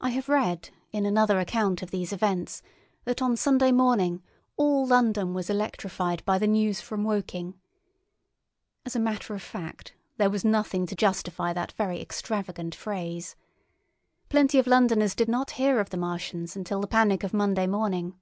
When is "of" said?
1.82-1.90, 9.34-9.42, 14.58-14.66, 15.78-15.90, 17.22-17.34